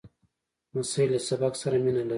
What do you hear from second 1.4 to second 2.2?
سره مینه لري.